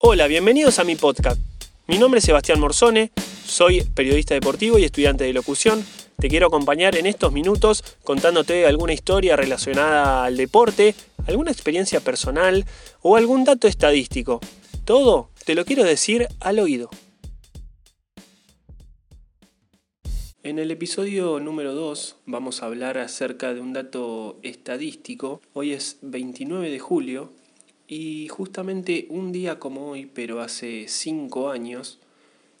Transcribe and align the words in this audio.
Hola, 0.00 0.28
bienvenidos 0.28 0.78
a 0.78 0.84
mi 0.84 0.94
podcast. 0.94 1.40
Mi 1.88 1.98
nombre 1.98 2.20
es 2.20 2.24
Sebastián 2.24 2.60
Morzone, 2.60 3.10
soy 3.44 3.80
periodista 3.82 4.32
deportivo 4.32 4.78
y 4.78 4.84
estudiante 4.84 5.24
de 5.24 5.32
locución. 5.32 5.84
Te 6.20 6.28
quiero 6.28 6.46
acompañar 6.46 6.94
en 6.94 7.06
estos 7.06 7.32
minutos 7.32 7.82
contándote 8.04 8.64
alguna 8.66 8.92
historia 8.92 9.34
relacionada 9.34 10.24
al 10.24 10.36
deporte, 10.36 10.94
alguna 11.26 11.50
experiencia 11.50 11.98
personal 11.98 12.64
o 13.02 13.16
algún 13.16 13.42
dato 13.42 13.66
estadístico. 13.66 14.38
Todo 14.84 15.30
te 15.44 15.56
lo 15.56 15.64
quiero 15.64 15.82
decir 15.82 16.28
al 16.38 16.60
oído. 16.60 16.90
En 20.44 20.60
el 20.60 20.70
episodio 20.70 21.40
número 21.40 21.74
2 21.74 22.18
vamos 22.24 22.62
a 22.62 22.66
hablar 22.66 22.98
acerca 22.98 23.52
de 23.52 23.60
un 23.60 23.72
dato 23.72 24.38
estadístico. 24.44 25.40
Hoy 25.54 25.72
es 25.72 25.98
29 26.02 26.70
de 26.70 26.78
julio 26.78 27.32
y 27.88 28.28
justamente 28.28 29.06
un 29.08 29.32
día 29.32 29.58
como 29.58 29.88
hoy, 29.88 30.06
pero 30.06 30.40
hace 30.40 30.86
5 30.86 31.50
años, 31.50 31.98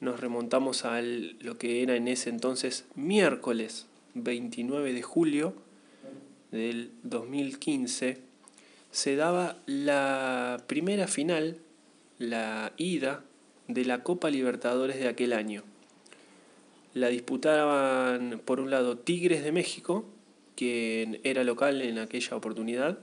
nos 0.00 0.18
remontamos 0.18 0.84
a 0.84 1.00
lo 1.00 1.58
que 1.58 1.84
era 1.84 1.94
en 1.94 2.08
ese 2.08 2.28
entonces 2.28 2.86
miércoles 2.96 3.86
29 4.14 4.92
de 4.92 5.02
julio 5.02 5.54
del 6.50 6.90
2015, 7.04 8.18
se 8.90 9.16
daba 9.16 9.58
la 9.66 10.64
primera 10.66 11.06
final, 11.06 11.58
la 12.18 12.72
ida 12.76 13.24
de 13.68 13.84
la 13.84 14.02
Copa 14.02 14.28
Libertadores 14.28 14.98
de 14.98 15.08
aquel 15.08 15.32
año. 15.32 15.62
La 16.94 17.08
disputaban 17.08 18.42
por 18.44 18.60
un 18.60 18.70
lado 18.70 18.98
Tigres 18.98 19.44
de 19.44 19.52
México, 19.52 20.04
quien 20.56 21.20
era 21.22 21.44
local 21.44 21.80
en 21.80 21.98
aquella 21.98 22.36
oportunidad, 22.36 22.98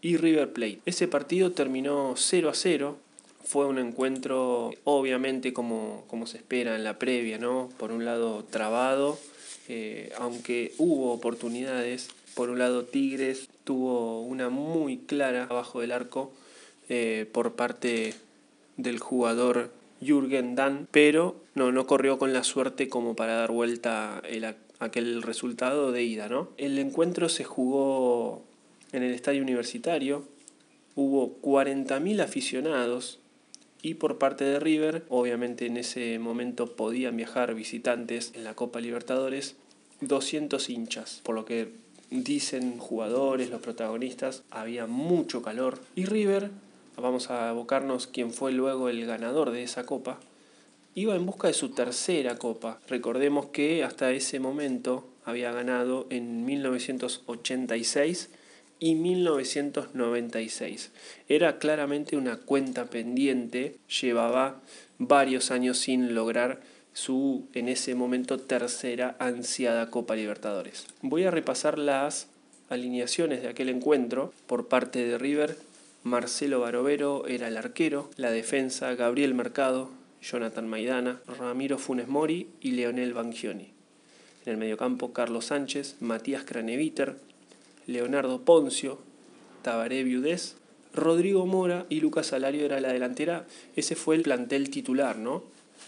y 0.00 0.16
River 0.16 0.52
Plate. 0.52 0.80
Ese 0.86 1.08
partido 1.08 1.52
terminó 1.52 2.14
0 2.16 2.48
a 2.48 2.54
0. 2.54 2.96
Fue 3.44 3.66
un 3.66 3.78
encuentro, 3.78 4.70
obviamente, 4.84 5.52
como, 5.52 6.04
como 6.08 6.26
se 6.26 6.38
espera 6.38 6.76
en 6.76 6.84
la 6.84 6.98
previa, 6.98 7.38
¿no? 7.38 7.68
Por 7.78 7.90
un 7.90 8.04
lado, 8.04 8.44
trabado, 8.44 9.18
eh, 9.68 10.12
aunque 10.18 10.72
hubo 10.78 11.12
oportunidades. 11.12 12.08
Por 12.34 12.50
un 12.50 12.58
lado, 12.58 12.84
Tigres 12.84 13.48
tuvo 13.64 14.20
una 14.22 14.48
muy 14.48 14.98
clara 14.98 15.44
abajo 15.44 15.80
del 15.80 15.92
arco 15.92 16.32
eh, 16.88 17.26
por 17.32 17.54
parte 17.54 18.14
del 18.76 18.98
jugador 18.98 19.70
Jürgen 20.00 20.54
Damm, 20.54 20.86
pero 20.90 21.36
no, 21.54 21.72
no 21.72 21.86
corrió 21.86 22.18
con 22.18 22.32
la 22.32 22.44
suerte 22.44 22.88
como 22.88 23.14
para 23.14 23.34
dar 23.34 23.50
vuelta 23.50 24.22
el, 24.28 24.54
aquel 24.78 25.22
resultado 25.22 25.92
de 25.92 26.02
ida. 26.02 26.28
¿no? 26.28 26.48
El 26.56 26.78
encuentro 26.78 27.28
se 27.28 27.44
jugó 27.44 28.42
en 28.92 29.02
el 29.02 29.12
estadio 29.12 29.42
universitario, 29.42 30.24
hubo 30.94 31.40
40.000 31.42 32.20
aficionados 32.22 33.18
y 33.82 33.94
por 33.94 34.18
parte 34.18 34.44
de 34.44 34.60
River, 34.60 35.04
obviamente 35.08 35.66
en 35.66 35.76
ese 35.76 36.18
momento 36.18 36.76
podían 36.76 37.16
viajar 37.16 37.54
visitantes 37.54 38.32
en 38.34 38.44
la 38.44 38.54
Copa 38.54 38.80
Libertadores, 38.80 39.56
200 40.00 40.68
hinchas, 40.68 41.20
por 41.22 41.34
lo 41.34 41.44
que 41.44 41.72
dicen 42.10 42.78
jugadores, 42.78 43.50
los 43.50 43.60
protagonistas, 43.60 44.42
había 44.50 44.86
mucho 44.86 45.42
calor 45.42 45.78
y 45.94 46.04
River 46.04 46.50
vamos 47.00 47.30
a 47.30 47.48
abocarnos 47.48 48.06
quién 48.06 48.32
fue 48.32 48.52
luego 48.52 48.88
el 48.88 49.06
ganador 49.06 49.50
de 49.50 49.62
esa 49.62 49.84
copa, 49.84 50.20
iba 50.94 51.16
en 51.16 51.26
busca 51.26 51.48
de 51.48 51.54
su 51.54 51.70
tercera 51.70 52.36
copa. 52.38 52.78
Recordemos 52.88 53.46
que 53.46 53.82
hasta 53.84 54.12
ese 54.12 54.38
momento 54.40 55.08
había 55.24 55.52
ganado 55.52 56.06
en 56.10 56.44
1986 56.44 58.30
y 58.80 58.96
1996. 58.96 60.90
Era 61.28 61.58
claramente 61.58 62.16
una 62.16 62.38
cuenta 62.38 62.86
pendiente, 62.86 63.76
llevaba 64.00 64.60
varios 64.98 65.52
años 65.52 65.78
sin 65.78 66.14
lograr 66.14 66.60
su 66.92 67.46
en 67.54 67.68
ese 67.68 67.94
momento 67.94 68.38
tercera 68.38 69.14
ansiada 69.20 69.90
Copa 69.90 70.16
Libertadores. 70.16 70.86
Voy 71.02 71.22
a 71.24 71.30
repasar 71.30 71.78
las 71.78 72.26
alineaciones 72.68 73.42
de 73.42 73.48
aquel 73.48 73.68
encuentro 73.68 74.32
por 74.48 74.66
parte 74.66 75.04
de 75.04 75.18
River 75.18 75.56
Marcelo 76.02 76.60
Barovero 76.60 77.26
era 77.26 77.48
el 77.48 77.58
arquero, 77.58 78.08
la 78.16 78.30
defensa 78.30 78.94
Gabriel 78.94 79.34
Mercado, 79.34 79.90
Jonathan 80.22 80.66
Maidana, 80.66 81.20
Ramiro 81.26 81.76
Funes 81.76 82.08
Mori 82.08 82.48
y 82.62 82.70
Leonel 82.70 83.12
Bangioni. 83.12 83.68
En 84.46 84.52
el 84.52 84.56
mediocampo 84.56 85.12
Carlos 85.12 85.46
Sánchez, 85.46 85.96
Matías 86.00 86.44
Craneviter, 86.44 87.16
Leonardo 87.90 88.42
Poncio, 88.44 88.98
Tabaré 89.62 90.04
Viudés, 90.04 90.56
Rodrigo 90.94 91.46
Mora 91.46 91.86
y 91.88 92.00
Lucas 92.00 92.28
Salario 92.28 92.64
era 92.64 92.80
la 92.80 92.92
delantera. 92.92 93.46
Ese 93.76 93.96
fue 93.96 94.16
el 94.16 94.22
plantel 94.22 94.70
titular, 94.70 95.18
¿no? 95.18 95.42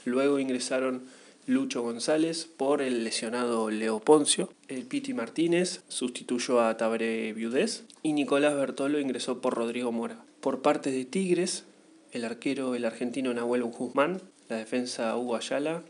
Luego 0.04 0.38
ingresaron 0.38 1.02
Lucho 1.46 1.82
González 1.82 2.48
por 2.56 2.82
el 2.82 3.04
lesionado 3.04 3.70
Leo 3.70 4.00
Poncio. 4.00 4.52
El 4.68 4.84
Piti 4.84 5.14
Martínez 5.14 5.82
sustituyó 5.88 6.60
a 6.60 6.76
Tabre 6.76 7.32
Viudés 7.32 7.84
y 8.02 8.12
Nicolás 8.12 8.54
Bertolo 8.54 9.00
ingresó 9.00 9.40
por 9.40 9.54
Rodrigo 9.54 9.92
Mora. 9.92 10.24
Por 10.40 10.62
parte 10.62 10.90
de 10.90 11.04
Tigres, 11.04 11.64
el 12.12 12.24
arquero 12.24 12.74
el 12.74 12.84
argentino 12.84 13.32
Nahuel 13.32 13.64
Guzmán, 13.64 14.20
la 14.48 14.56
defensa 14.56 15.16
Hugo 15.16 15.36
Ayala, 15.36 15.82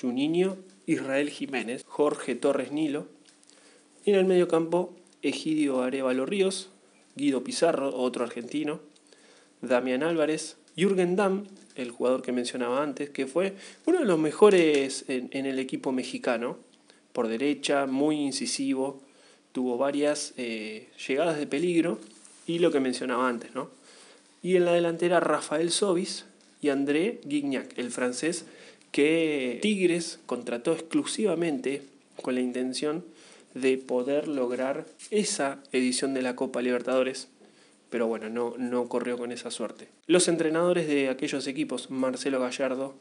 Juninho, 0.00 0.56
Israel 0.86 1.30
Jiménez, 1.30 1.84
Jorge 1.86 2.34
Torres 2.34 2.72
Nilo. 2.72 3.06
Y 4.04 4.10
en 4.10 4.16
el 4.16 4.24
medio 4.24 4.48
campo, 4.48 4.92
Egidio 5.24 5.82
Arevalo 5.82 6.26
Ríos, 6.26 6.68
Guido 7.16 7.42
Pizarro, 7.42 7.96
otro 7.96 8.24
argentino, 8.24 8.80
Damián 9.62 10.02
Álvarez, 10.02 10.56
Jürgen 10.76 11.16
Damm, 11.16 11.44
el 11.76 11.90
jugador 11.90 12.22
que 12.22 12.30
mencionaba 12.30 12.82
antes, 12.82 13.08
que 13.10 13.26
fue 13.26 13.54
uno 13.86 14.00
de 14.00 14.04
los 14.04 14.18
mejores 14.18 15.06
en, 15.08 15.46
el 15.46 15.58
equipo 15.58 15.92
mexicano, 15.92 16.58
por 17.12 17.28
derecha, 17.28 17.86
muy 17.86 18.16
incisivo, 18.16 19.00
tuvo 19.52 19.78
varias 19.78 20.34
eh, 20.36 20.88
llegadas 21.08 21.38
de 21.38 21.46
peligro 21.46 21.98
y 22.46 22.58
lo 22.58 22.70
que 22.70 22.80
mencionaba 22.80 23.28
antes, 23.28 23.54
¿no? 23.54 23.70
Y 24.42 24.56
en 24.56 24.66
la 24.66 24.72
delantera 24.72 25.20
Rafael 25.20 25.70
Sobis 25.70 26.26
y 26.60 26.68
André 26.68 27.20
Guignac, 27.24 27.78
el 27.78 27.90
francés 27.90 28.44
que 28.92 29.58
Tigres 29.62 30.20
contrató 30.26 30.72
exclusivamente 30.72 31.82
con 32.20 32.34
la 32.34 32.40
intención 32.40 33.04
de 33.54 33.78
poder 33.78 34.28
lograr 34.28 34.86
esa 35.10 35.62
edición 35.72 36.14
de 36.14 36.22
la 36.22 36.36
Copa 36.36 36.62
Libertadores 36.62 37.28
pero 37.94 38.08
bueno, 38.08 38.28
no, 38.28 38.54
no 38.58 38.88
corrió 38.88 39.16
con 39.16 39.30
esa 39.30 39.52
suerte. 39.52 39.86
Los 40.08 40.26
entrenadores 40.26 40.88
de 40.88 41.10
aquellos 41.10 41.46
equipos, 41.46 41.92
Marcelo 41.92 42.40
Gallardo 42.40 42.96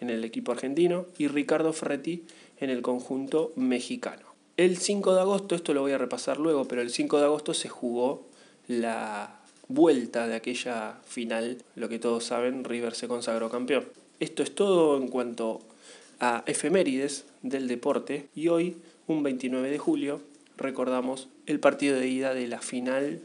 en 0.00 0.10
el 0.10 0.24
equipo 0.24 0.52
argentino 0.52 1.06
y 1.18 1.26
Ricardo 1.26 1.72
Ferretti 1.72 2.22
en 2.58 2.70
el 2.70 2.80
conjunto 2.80 3.52
mexicano. 3.56 4.22
El 4.56 4.76
5 4.76 5.14
de 5.16 5.20
agosto, 5.22 5.56
esto 5.56 5.74
lo 5.74 5.80
voy 5.80 5.90
a 5.90 5.98
repasar 5.98 6.38
luego, 6.38 6.66
pero 6.66 6.82
el 6.82 6.90
5 6.90 7.18
de 7.18 7.24
agosto 7.24 7.52
se 7.52 7.68
jugó 7.68 8.26
la 8.68 9.40
vuelta 9.66 10.28
de 10.28 10.36
aquella 10.36 10.98
final, 11.04 11.58
lo 11.74 11.88
que 11.88 11.98
todos 11.98 12.24
saben, 12.24 12.62
River 12.62 12.94
se 12.94 13.08
consagró 13.08 13.50
campeón. 13.50 13.88
Esto 14.20 14.42
es 14.44 14.54
todo 14.54 14.98
en 14.98 15.08
cuanto 15.08 15.60
a 16.20 16.44
efemérides 16.46 17.24
del 17.42 17.66
deporte 17.66 18.28
y 18.36 18.46
hoy, 18.48 18.76
un 19.08 19.22
29 19.22 19.70
de 19.70 19.78
julio, 19.78 20.20
recordamos 20.56 21.28
el 21.46 21.60
partido 21.60 21.98
de 21.98 22.08
ida 22.08 22.34
de 22.34 22.46
la 22.46 22.60
final 22.60 23.22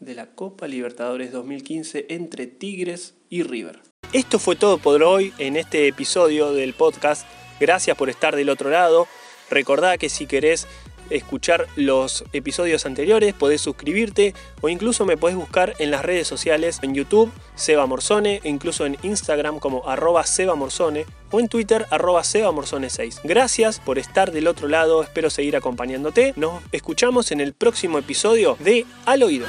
de 0.00 0.14
la 0.14 0.26
Copa 0.26 0.66
Libertadores 0.66 1.30
2015 1.30 2.06
entre 2.08 2.46
Tigres 2.46 3.14
y 3.28 3.42
River. 3.42 3.80
Esto 4.12 4.38
fue 4.38 4.56
todo 4.56 4.78
por 4.78 5.02
hoy 5.02 5.32
en 5.38 5.56
este 5.56 5.86
episodio 5.86 6.52
del 6.52 6.72
podcast. 6.72 7.26
Gracias 7.60 7.96
por 7.96 8.08
estar 8.08 8.34
del 8.34 8.48
otro 8.48 8.70
lado. 8.70 9.06
Recordá 9.50 9.98
que 9.98 10.08
si 10.08 10.26
querés 10.26 10.66
escuchar 11.10 11.66
los 11.76 12.24
episodios 12.32 12.86
anteriores, 12.86 13.34
podés 13.34 13.60
suscribirte 13.60 14.34
o 14.60 14.68
incluso 14.68 15.04
me 15.06 15.16
podés 15.16 15.36
buscar 15.36 15.74
en 15.78 15.90
las 15.90 16.04
redes 16.04 16.26
sociales, 16.26 16.78
en 16.82 16.94
YouTube, 16.94 17.30
Seba 17.54 17.86
Morzone, 17.86 18.40
e 18.42 18.48
incluso 18.48 18.86
en 18.86 18.96
Instagram 19.02 19.58
como 19.58 19.88
arroba 19.88 20.24
Seba 20.24 20.54
Morzone 20.54 21.06
o 21.30 21.40
en 21.40 21.48
Twitter 21.48 21.86
arroba 21.90 22.24
Seba 22.24 22.52
Morzone 22.52 22.90
6. 22.90 23.20
Gracias 23.24 23.80
por 23.80 23.98
estar 23.98 24.32
del 24.32 24.46
otro 24.48 24.68
lado, 24.68 25.02
espero 25.02 25.30
seguir 25.30 25.56
acompañándote. 25.56 26.32
Nos 26.36 26.62
escuchamos 26.72 27.32
en 27.32 27.40
el 27.40 27.52
próximo 27.52 27.98
episodio 27.98 28.56
de 28.60 28.86
Al 29.06 29.22
Oído. 29.22 29.46